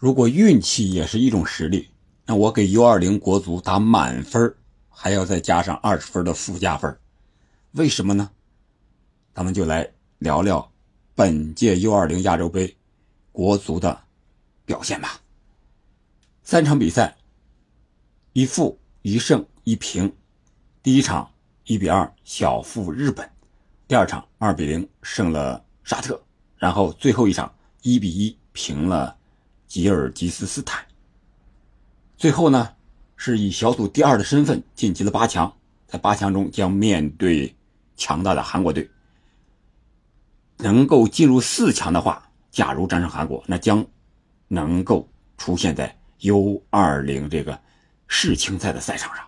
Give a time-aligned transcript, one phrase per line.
[0.00, 1.90] 如果运气也是一种实力，
[2.24, 4.54] 那我给 U20 国足打满分，
[4.88, 6.98] 还要再加上二十分的附加分，
[7.72, 8.30] 为什么呢？
[9.34, 9.86] 咱们就来
[10.16, 10.72] 聊聊
[11.14, 12.74] 本届 U20 亚洲杯
[13.30, 14.00] 国足的
[14.64, 15.20] 表现吧。
[16.42, 17.14] 三场比赛，
[18.32, 20.10] 一负一胜一平。
[20.82, 21.30] 第一场
[21.64, 23.30] 一比二小负日本，
[23.86, 26.18] 第二场二比零胜了沙特，
[26.56, 29.14] 然后最后一场一比一平了。
[29.70, 30.84] 吉尔吉斯斯坦，
[32.16, 32.74] 最后呢
[33.14, 37.54] 是以小组第二的身份晋级了八强，在八强中将面对
[37.96, 38.90] 强大的韩国队。
[40.56, 43.86] 能够进入四强的话，假如战胜韩国，那将
[44.48, 47.56] 能够出现在 U20 这个
[48.08, 49.24] 世青赛的赛场上。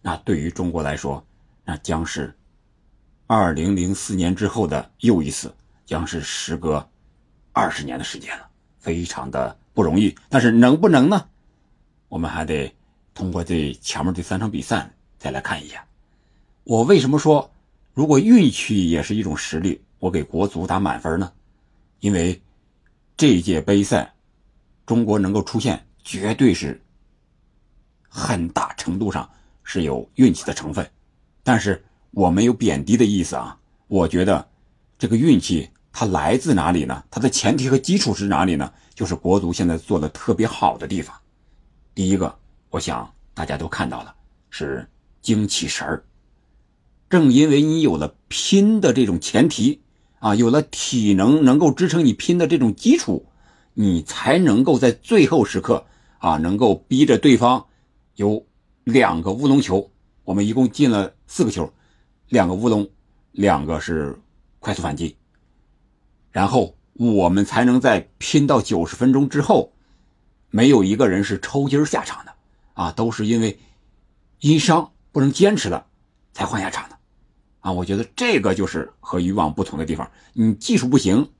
[0.00, 1.22] 那对于中国来说，
[1.62, 2.34] 那将是
[3.26, 5.54] 2004年之后的又一次，
[5.84, 6.88] 将是时隔
[7.52, 8.48] 二十年的时间了，
[8.78, 9.54] 非常的。
[9.74, 11.26] 不容易，但是能不能呢？
[12.08, 12.72] 我们还得
[13.12, 15.84] 通过这前面这三场比赛再来看一下。
[16.62, 17.50] 我为什么说
[17.92, 21.32] 如果运气也是一种实力，我给国足打满分呢？
[21.98, 22.40] 因为
[23.16, 24.14] 这届杯赛，
[24.86, 26.80] 中国能够出现，绝对是
[28.08, 29.28] 很大程度上
[29.64, 30.88] 是有运气的成分。
[31.42, 34.48] 但是我没有贬低的意思啊，我觉得
[34.96, 35.68] 这个运气。
[35.96, 37.04] 它来自哪里呢？
[37.08, 38.72] 它的前提和基础是哪里呢？
[38.96, 41.14] 就是国足现在做的特别好的地方。
[41.94, 42.36] 第一个，
[42.70, 44.12] 我想大家都看到了，
[44.50, 44.88] 是
[45.22, 46.04] 精气神儿。
[47.08, 49.82] 正因为你有了拼的这种前提
[50.18, 53.26] 啊，有了体能能够支撑你拼的这种基础，
[53.74, 55.86] 你才能够在最后时刻
[56.18, 57.66] 啊，能够逼着对方
[58.16, 58.44] 有
[58.82, 59.88] 两个乌龙球。
[60.24, 61.72] 我们一共进了四个球，
[62.30, 62.90] 两个乌龙，
[63.30, 64.18] 两个是
[64.58, 65.16] 快速反击。
[66.34, 69.72] 然后我们才能在拼到九十分钟之后，
[70.50, 72.34] 没有一个人是抽筋下场的，
[72.72, 73.56] 啊，都是因为
[74.40, 75.86] 因伤不能坚持了
[76.32, 76.98] 才换下场的，
[77.60, 80.10] 啊，我觉得这个就是和以往不同的地方。
[80.32, 81.30] 你技术不行，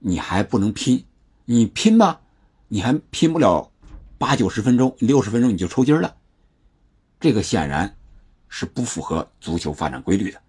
[0.00, 1.04] 你还不能拼，
[1.44, 2.20] 你拼吧，
[2.66, 3.70] 你还拼不了
[4.18, 6.16] 八九十分钟，六十分钟你就抽筋了，
[7.20, 7.94] 这个显然
[8.48, 10.40] 是不符合足球发展规律的。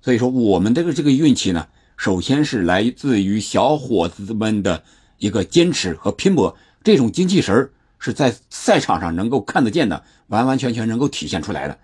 [0.00, 1.66] 所以说，我们这个这个运气呢。
[1.96, 4.84] 首先是来自于小伙子们的
[5.18, 11.78] 一个坚持和拼搏，这种精气神是在赛场上能够看得见的，完完全全能够体现出来的。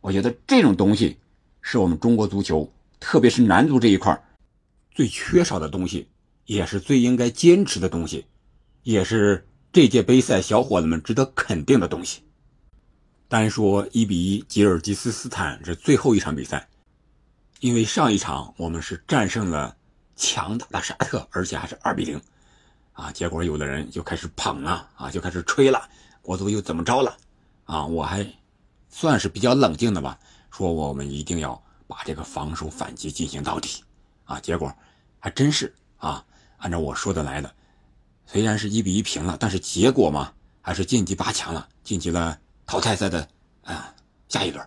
[0.00, 1.16] 我觉得这种东西
[1.60, 4.24] 是我们中国足球，特别是男足这一块
[4.94, 6.06] 最缺少的东西，
[6.44, 8.24] 也是最应该坚持的东西，
[8.84, 12.22] 也是这届杯赛小伙子们值得肯定的东西。
[13.28, 16.68] 单说一比一吉尔吉斯斯坦这最后一场比赛。
[17.60, 19.74] 因为上一场我们是战胜了
[20.14, 22.20] 强大的沙特，而且还是二比零，
[22.92, 25.88] 啊，结果有的人就开始捧了，啊，就开始吹了，
[26.20, 27.16] 国足又怎么着了，
[27.64, 28.26] 啊，我还
[28.90, 30.18] 算是比较冷静的吧，
[30.50, 33.82] 说我们一定要把这个防守反击进行到底，
[34.24, 34.70] 啊，结果
[35.18, 36.22] 还真是啊，
[36.58, 37.50] 按照我说的来的，
[38.26, 40.30] 虽然是一比一平了，但是结果嘛，
[40.60, 43.26] 还是晋级八强了，晋级了淘汰赛的
[43.64, 43.94] 啊
[44.28, 44.66] 下一轮，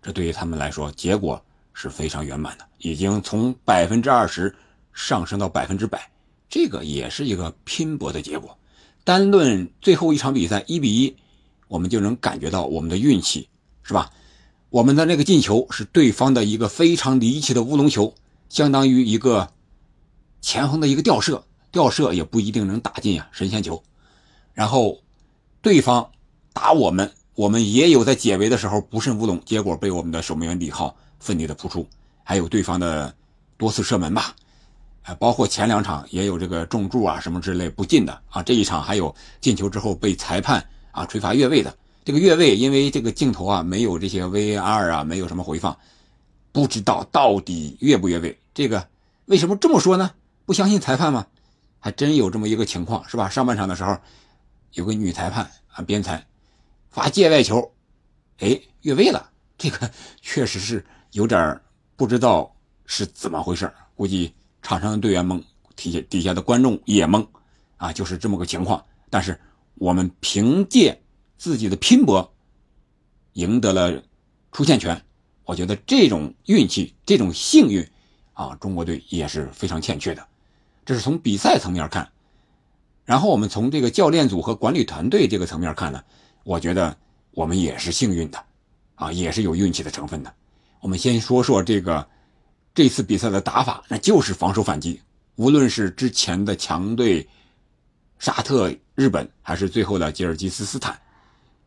[0.00, 1.42] 这对于他们来说，结果。
[1.72, 4.54] 是非常圆满的，已经从百分之二十
[4.92, 6.10] 上升到百分之百，
[6.48, 8.56] 这个也是一个拼搏的结果。
[9.04, 11.16] 单论最后一场比赛一比一，
[11.68, 13.48] 我们就能感觉到我们的运气，
[13.82, 14.10] 是吧？
[14.68, 18.14] 我们的那个进球是对方的一个非常离奇的乌龙球，
[18.48, 19.50] 相当于一个
[20.40, 23.82] 前锋的一个吊射，吊射也不一定能打进呀，神仙球。
[24.52, 25.00] 然后
[25.62, 26.10] 对方
[26.52, 30.94] 打我们，我们也有在解围的时候不慎乌龙，结果被我们的守门员李浩。
[31.20, 31.86] 奋力的扑出，
[32.24, 33.14] 还有对方的
[33.56, 34.34] 多次射门吧，
[35.02, 41.76] 啊，包括前两场也有这个重注啊什么之类不进的啊，这一场还有进球之后被裁判啊吹罚越位的。
[42.02, 45.78] 这个越位，因为这个镜头啊没有这些 VAR 啊，没有什么回放，
[46.50, 48.36] 不知道到底越不越位。
[48.54, 48.88] 这个
[49.26, 50.10] 为什么这么说呢？
[50.46, 51.26] 不相信裁判吗？
[51.78, 53.28] 还真有这么一个情况，是吧？
[53.28, 53.96] 上半场的时候
[54.72, 56.26] 有个女裁判啊边裁
[56.90, 57.70] 罚界外球，
[58.38, 59.30] 哎，越位了。
[59.58, 59.90] 这个
[60.22, 60.84] 确实是。
[61.12, 61.60] 有点
[61.96, 62.54] 不知道
[62.86, 65.42] 是怎么回事估计场上的队员懵，
[65.76, 67.26] 底下底下的观众也懵，
[67.76, 68.84] 啊，就是这么个情况。
[69.10, 69.38] 但是
[69.74, 71.00] 我们凭借
[71.36, 72.32] 自己的拼搏，
[73.32, 74.02] 赢得了
[74.52, 75.02] 出线权。
[75.44, 77.84] 我觉得这种运气、这种幸运，
[78.34, 80.24] 啊，中国队也是非常欠缺的。
[80.84, 82.08] 这是从比赛层面看，
[83.04, 86.04] 然后我们从这个教练组和管理团队这个层面看呢，
[86.44, 86.96] 我觉得
[87.32, 88.44] 我们也是幸运的，
[88.94, 90.32] 啊，也是有运气的成分的。
[90.80, 92.08] 我们先说说这个
[92.74, 95.00] 这次比赛的打法，那就是防守反击。
[95.36, 97.28] 无论是之前的强队
[98.18, 100.98] 沙特、日本，还是最后的吉尔吉斯斯坦。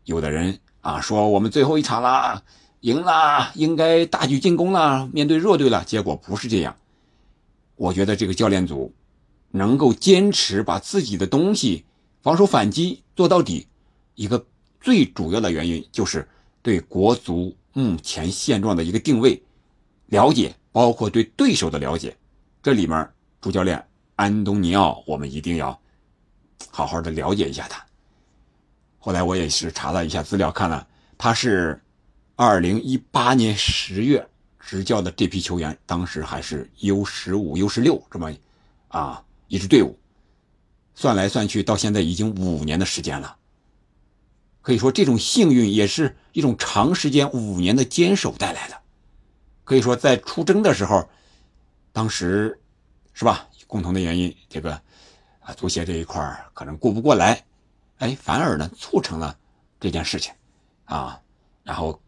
[0.05, 2.43] 有的人啊说我们最后一场了，
[2.81, 5.83] 赢了，应该大举进攻了，面对弱队了。
[5.85, 6.75] 结果不是这样。
[7.75, 8.93] 我觉得这个教练组
[9.51, 11.85] 能够坚持把自己的东西
[12.21, 13.67] 防守反击做到底，
[14.15, 14.45] 一个
[14.81, 16.27] 最主要的原因就是
[16.61, 19.43] 对国足目前现状的一个定位
[20.05, 22.15] 了解，包括对对手的了解。
[22.61, 23.09] 这里面
[23.41, 23.85] 主教练
[24.15, 25.77] 安东尼奥，我们一定要。
[26.71, 27.85] 好好的了解一下他。
[28.97, 30.87] 后来我也是查了一下资料，看了
[31.17, 31.79] 他是
[32.35, 34.25] 二零一八年十月
[34.59, 38.33] 执教的这批球员，当时还是 U 十五、U 十六这么
[38.87, 39.99] 啊一支队伍，
[40.95, 43.35] 算来算去到现在已经五年的时间了。
[44.63, 48.81] 可以说这种幸运也是一种长时间五年的坚守带来的。
[49.63, 51.07] 可以说在出征的时候，
[51.91, 52.59] 当时
[53.13, 53.47] 是吧？
[53.67, 54.81] 共同的原因，这个。
[55.45, 56.23] 啊，足协这一块
[56.53, 57.43] 可能顾不过来，
[57.97, 59.37] 哎，反而呢促成了
[59.77, 60.33] 这件事情，
[60.85, 61.19] 啊，
[61.63, 62.01] 然后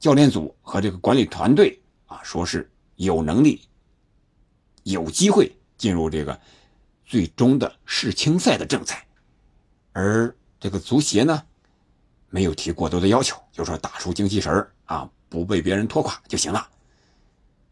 [0.00, 3.60] 教练组和这个管理团队啊，说是有能力、
[4.82, 6.40] 有机会进入这个
[7.06, 9.06] 最终的世青赛的正赛，
[9.92, 11.42] 而这个足协呢，
[12.30, 16.66] 没有提过多的要求，就说打出精气神啊，不被别人拖垮就行了，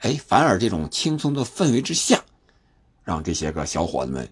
[0.00, 2.22] 哎，反而这种轻松的氛围之下，
[3.02, 4.30] 让这些个小伙子们。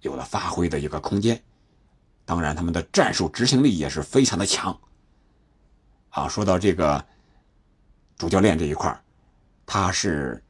[0.00, 1.40] 有了发挥的一个空间，
[2.24, 4.76] 当然他们的战术执行力也是非常的强。
[6.10, 7.06] 啊，说到这个
[8.18, 9.04] 主教练这一块
[9.64, 10.42] 他是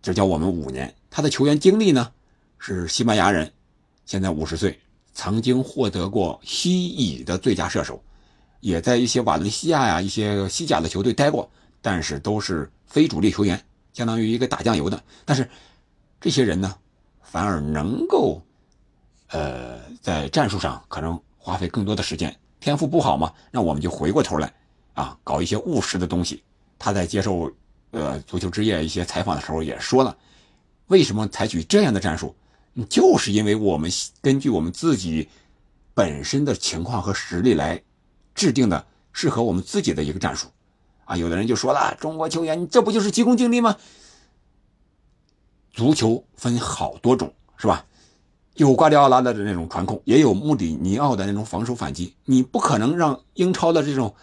[0.00, 2.10] 执教我们五年，他的球员经历呢
[2.58, 3.52] 是西班牙人，
[4.06, 4.80] 现在五十岁，
[5.12, 8.02] 曾经获得过西乙的最佳射手，
[8.60, 11.50] 也在一些瓦伦西亚呀一些西甲的球队待过，
[11.80, 13.62] 但是都是非主力球员，
[13.92, 15.02] 相当于一个打酱油的。
[15.24, 15.48] 但是
[16.20, 16.74] 这些人呢，
[17.22, 18.42] 反而能够。
[19.34, 23.32] 呃，在战术上可能花费更多的时间，天赋不好嘛？
[23.50, 24.52] 那我们就回过头来，
[24.92, 26.42] 啊，搞一些务实的东西。
[26.78, 27.50] 他在接受
[27.92, 30.14] 呃足球之夜一些采访的时候也说了，
[30.88, 32.36] 为什么采取这样的战术？
[32.88, 33.90] 就是因为我们
[34.20, 35.28] 根据我们自己
[35.94, 37.82] 本身的情况和实力来
[38.34, 40.48] 制定的适合我们自己的一个战术。
[41.04, 43.76] 啊，有的人就说了，中国球员这不就是急功近利吗？
[45.72, 47.84] 足球分好多种，是吧？
[48.54, 52.14] 有瓜迪奥拉的那种传控，也有穆里尼奥的那种防守反击。
[52.26, 54.14] 你不可能让英超的这种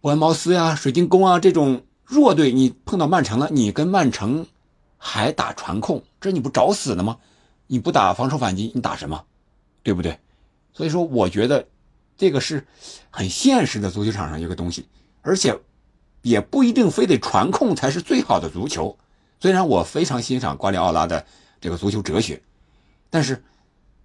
[0.00, 4.46] 伯恩茅斯呀、水晶宫啊这种弱队，你碰到曼城了，你跟曼城
[5.06, 7.16] 还打传控，这你不找死呢吗？
[7.68, 9.24] 你不打防守反击，你打什么？
[9.84, 10.18] 对不对？
[10.72, 11.68] 所以说，我觉得
[12.16, 12.66] 这个是
[13.10, 14.88] 很现实的足球场上一个东西，
[15.22, 15.56] 而且
[16.22, 18.98] 也不一定非得传控才是最好的足球。
[19.38, 21.24] 虽然我非常欣赏瓜迪奥拉的
[21.60, 22.42] 这个足球哲学。
[23.08, 23.40] 但是，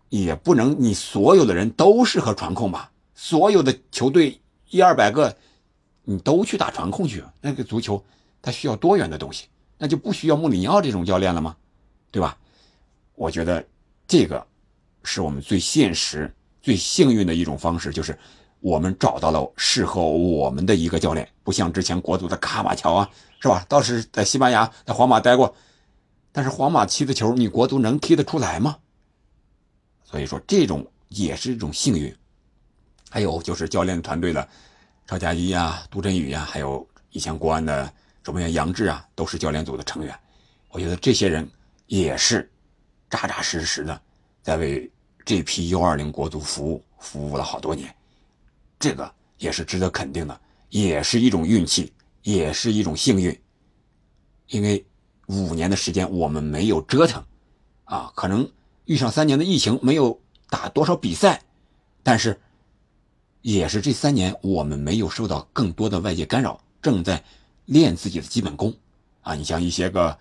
[0.09, 2.91] 也不能你所有的人都适合传控吧？
[3.15, 4.39] 所有的球队
[4.69, 5.35] 一二百个，
[6.03, 7.23] 你都去打传控去？
[7.41, 8.05] 那个足球
[8.41, 9.47] 它需要多元的东西，
[9.81, 11.57] 那就不需要穆里尼奥这种教练了吗？
[12.11, 12.37] 对吧？
[13.15, 13.65] 我觉得
[14.07, 14.45] 这个
[15.03, 16.31] 是我们最现实、
[16.61, 18.15] 最幸运的一种方式，就是
[18.59, 23.65] 我们找到了适合我们的一个教练，不像之前国足的卡马乔啊，是吧？
[23.67, 25.55] 倒是在西班牙、在皇马待过，
[26.31, 28.77] 但是皇马踢的球，你国足能踢得出来吗？
[30.03, 32.15] 所以说，这种也是一种幸运。
[33.09, 34.47] 还有就是教练团队的
[35.07, 37.91] 赵佳一啊、杜振宇呀，还有以前国安的
[38.23, 40.17] 守门员杨志啊，都是教练组的成员。
[40.69, 41.49] 我觉得这些人
[41.87, 42.49] 也是
[43.09, 44.01] 扎扎实实的
[44.41, 44.89] 在为
[45.25, 47.93] 这批 U20 国足服务，服务了好多年。
[48.79, 53.37] 这个也是值得肯定的，也是一种运气，也是一种幸运。
[54.47, 54.85] 因为
[55.27, 57.23] 五年的时间我们没有折腾
[57.85, 58.49] 啊，可能。
[58.85, 61.43] 遇上三年的疫情，没有打多少比赛，
[62.03, 62.41] 但是
[63.41, 67.23] 也是这三年我们没有受到更多的外界干扰，正在
[67.65, 68.73] 练自己的基本功
[69.21, 69.35] 啊。
[69.35, 70.17] 你像一些个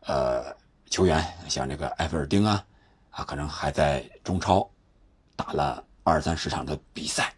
[0.00, 0.56] 呃
[0.90, 2.64] 球员，像这个埃弗尔丁啊，
[3.10, 4.68] 啊，可能还在中超
[5.36, 7.34] 打了二三十场的比赛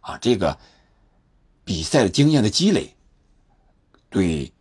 [0.00, 0.18] 啊。
[0.18, 0.56] 这个
[1.64, 2.94] 比赛的经验的积累，
[4.08, 4.52] 对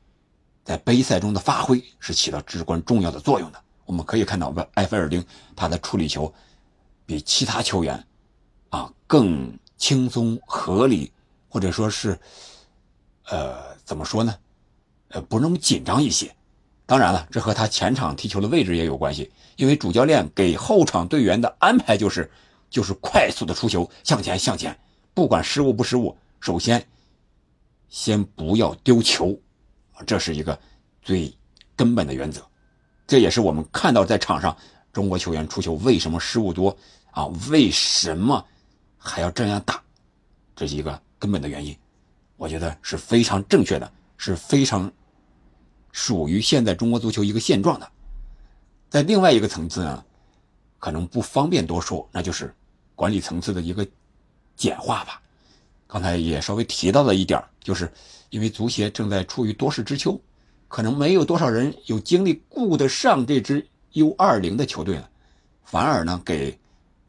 [0.63, 3.63] 在杯赛中的发挥是起到至关重要的作用的。
[3.85, 6.31] 我们可以看到，埃菲尔丁他的处理球
[7.07, 8.05] 比其他球员
[8.69, 11.11] 啊更轻松合理，
[11.49, 12.19] 或者说是
[13.25, 14.37] 呃怎么说呢？
[15.07, 16.31] 呃，不那么紧张一些。
[16.85, 22.29] 当然了，这和他前场踢球的位置也有关系，因为主教练给后场队员的安排就是
[22.69, 24.79] 就是快速的出球，向前向前，
[25.15, 26.87] 不管失误不失误，首先
[27.87, 29.35] 先不要丢球，
[30.05, 30.59] 这是一个
[31.01, 31.35] 最
[31.75, 32.47] 根本的原则。
[33.07, 34.55] 这也是我们看到在场上
[34.93, 36.77] 中国球员出球为什么失误多
[37.09, 37.25] 啊？
[37.49, 38.45] 为什么
[38.99, 39.81] 还要这样打？
[40.55, 41.75] 这是一个根本的原因，
[42.39, 44.89] 我觉得是非常正确的，是非常
[45.91, 47.91] 属于现在中国足球一个现状的。
[48.89, 50.05] 在另外一个层次呢，
[50.79, 52.55] 可能不方便多说，那就是
[52.95, 53.85] 管理层次的一个
[54.55, 55.21] 简化吧。
[55.85, 57.91] 刚才也稍微提到了一点，就是
[58.29, 60.17] 因为足协正在处于多事之秋，
[60.69, 65.09] 可能没有多少人有精力顾得上这支 U 二零的球队了，
[65.65, 66.57] 反而呢给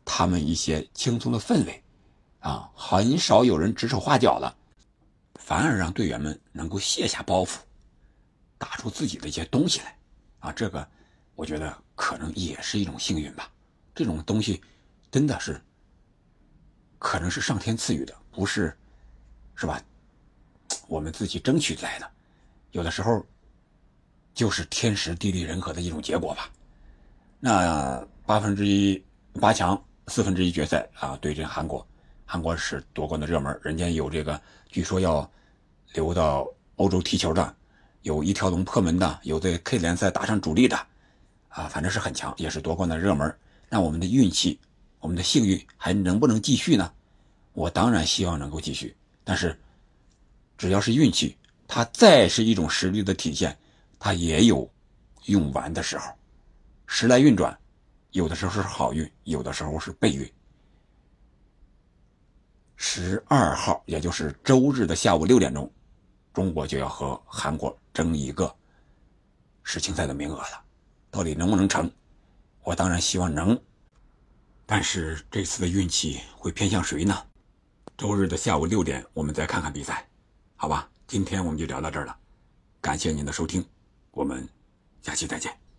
[0.05, 1.81] 他们一些轻松的氛围。
[2.41, 4.57] 啊，很少有人指手画脚了，
[5.51, 7.57] 反而让队员们能够卸下包袱，
[8.57, 9.99] 打出自己的一些东西来。
[10.39, 10.89] 啊，这个
[11.35, 13.51] 我觉得可能也是一种幸运吧。
[13.93, 14.63] 这种东西
[15.11, 15.61] 真的是
[17.01, 18.73] 可能是上天赐予的，不是
[19.57, 19.83] 是吧？
[20.87, 22.09] 我们自己争取来的，
[22.71, 23.27] 有的时候
[24.33, 26.49] 就是天时地利人和的一种结果吧。
[27.41, 29.05] 那八分之一
[29.41, 29.77] 八强
[30.07, 31.85] 四分之一决赛啊，对阵韩国。
[32.25, 35.29] 韩国是夺冠的热门，人家有这个，据说要
[35.95, 37.57] 留到欧洲踢球的，
[38.03, 40.77] 有一条龙破门的，有在 K 联赛打上主力的，
[41.49, 43.37] 啊，反正是很强，也是夺冠的热门。
[43.69, 44.59] 那我们的运气，
[44.99, 46.93] 我们的幸运还能不能继续呢？
[47.53, 49.59] 我当然希望能够继续，但是
[50.57, 53.57] 只要是运气，它再是一种实力的体现，
[53.99, 54.71] 它也有
[55.27, 56.13] 用完的时候。
[56.87, 57.57] 时来运转，
[58.13, 60.33] 有的时候是好运，有的时候是背运。
[62.77, 65.71] 十二号，也就是周日的下午六点钟，
[66.33, 68.55] 中国就要和韩国争一个
[69.63, 70.65] 世青赛的名额了。
[71.11, 71.91] 到底能不能成？
[72.63, 73.61] 我当然希望能，
[74.67, 77.27] 但是这次的运气会偏向谁呢？
[77.97, 80.09] 周日的下午六点，我们再看看比赛，
[80.57, 80.89] 好吧？
[81.07, 82.17] 今天我们就聊到这儿了，
[82.81, 83.67] 感谢您的收听，
[84.13, 84.49] 我们
[85.03, 85.70] 下期再见。